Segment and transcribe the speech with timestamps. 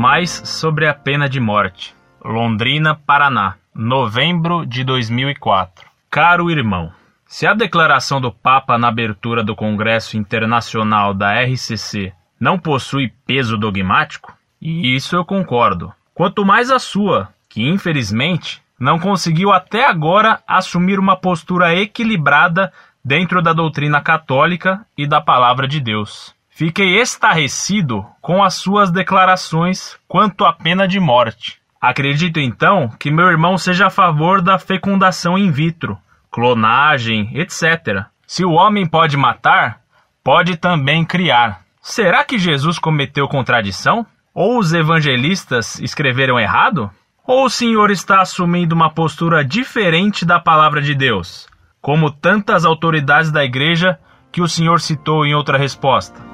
[0.00, 1.94] Paz sobre a pena de morte.
[2.24, 5.86] Londrina, Paraná, novembro de 2004.
[6.10, 6.90] Caro irmão,
[7.26, 13.58] se a declaração do Papa na abertura do Congresso Internacional da RCC não possui peso
[13.58, 20.40] dogmático, e isso eu concordo, quanto mais a sua, que infelizmente não conseguiu até agora
[20.48, 22.72] assumir uma postura equilibrada
[23.04, 26.34] dentro da doutrina católica e da palavra de Deus.
[26.60, 31.58] Fiquei estarrecido com as suas declarações quanto à pena de morte.
[31.80, 35.96] Acredito então que meu irmão seja a favor da fecundação in vitro,
[36.30, 38.04] clonagem, etc.
[38.26, 39.80] Se o homem pode matar,
[40.22, 41.62] pode também criar.
[41.80, 44.04] Será que Jesus cometeu contradição?
[44.34, 46.90] Ou os evangelistas escreveram errado?
[47.26, 51.48] Ou o senhor está assumindo uma postura diferente da palavra de Deus,
[51.80, 53.98] como tantas autoridades da igreja
[54.30, 56.28] que o senhor citou em outra resposta?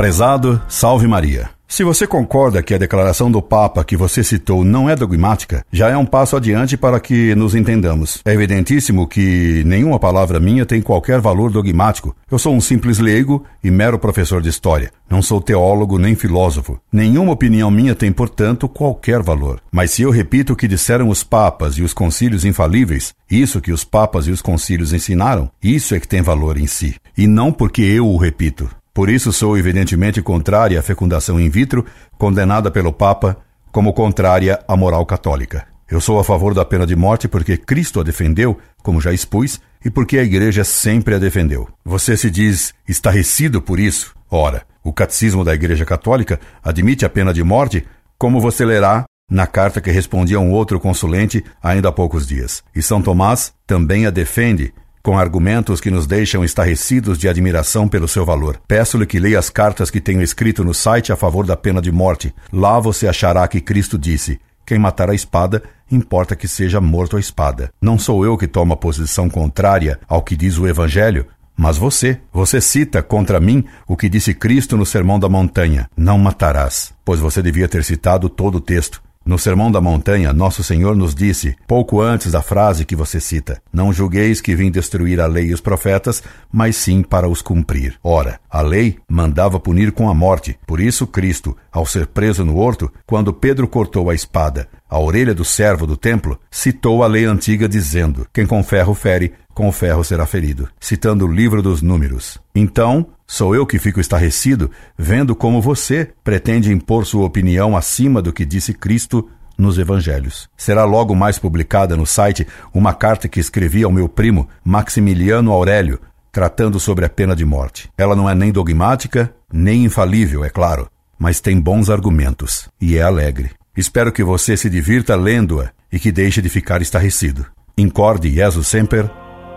[0.00, 1.50] Prezado, salve Maria.
[1.68, 5.90] Se você concorda que a declaração do Papa que você citou não é dogmática, já
[5.90, 8.22] é um passo adiante para que nos entendamos.
[8.24, 12.16] É evidentíssimo que nenhuma palavra minha tem qualquer valor dogmático.
[12.30, 14.90] Eu sou um simples leigo e mero professor de história.
[15.08, 16.80] Não sou teólogo nem filósofo.
[16.90, 19.60] Nenhuma opinião minha tem, portanto, qualquer valor.
[19.70, 23.70] Mas se eu repito o que disseram os papas e os concílios infalíveis, isso que
[23.70, 26.96] os papas e os concílios ensinaram, isso é que tem valor em si.
[27.18, 28.79] E não porque eu o repito.
[28.92, 31.86] Por isso sou evidentemente contrária à fecundação in vitro,
[32.18, 33.36] condenada pelo Papa
[33.70, 35.66] como contrária à moral católica.
[35.88, 39.60] Eu sou a favor da pena de morte porque Cristo a defendeu, como já expus,
[39.84, 41.68] e porque a Igreja sempre a defendeu.
[41.84, 44.14] Você se diz estarrecido por isso?
[44.30, 47.84] Ora, o Catecismo da Igreja Católica admite a pena de morte,
[48.16, 52.62] como você lerá na carta que respondia a um outro consulente ainda há poucos dias.
[52.74, 58.08] E São Tomás também a defende, com argumentos que nos deixam estarrecidos de admiração pelo
[58.08, 58.60] seu valor.
[58.66, 61.90] Peço-lhe que leia as cartas que tenho escrito no site a favor da pena de
[61.90, 62.34] morte.
[62.52, 67.20] Lá você achará que Cristo disse: Quem matar a espada, importa que seja morto a
[67.20, 67.70] espada.
[67.80, 72.18] Não sou eu que tomo a posição contrária ao que diz o Evangelho, mas você,
[72.32, 76.92] você cita contra mim o que disse Cristo no Sermão da Montanha: Não matarás.
[77.04, 79.02] Pois você devia ter citado todo o texto.
[79.24, 83.60] No Sermão da Montanha, Nosso Senhor nos disse, pouco antes da frase que você cita:
[83.70, 87.98] Não julgueis que vim destruir a lei e os profetas, mas sim para os cumprir.
[88.02, 90.58] Ora, a lei mandava punir com a morte.
[90.66, 95.34] Por isso, Cristo, ao ser preso no horto, quando Pedro cortou a espada, a orelha
[95.34, 99.72] do servo do templo, citou a lei antiga dizendo: Quem com ferro fere, com o
[99.72, 102.38] ferro será ferido, citando o livro dos números.
[102.54, 108.32] Então, sou eu que fico estarrecido vendo como você pretende impor sua opinião acima do
[108.32, 109.28] que disse Cristo
[109.58, 110.48] nos evangelhos.
[110.56, 116.00] Será logo mais publicada no site uma carta que escrevi ao meu primo Maximiliano Aurélio,
[116.32, 117.90] tratando sobre a pena de morte.
[117.98, 120.88] Ela não é nem dogmática, nem infalível, é claro,
[121.18, 123.50] mas tem bons argumentos e é alegre.
[123.76, 127.44] Espero que você se divirta lendo-a e que deixe de ficar estarrecido.
[127.76, 129.10] Incorde Jesus Semper,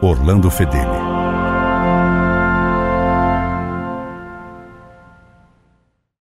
[0.00, 1.13] Orlando Fedeli.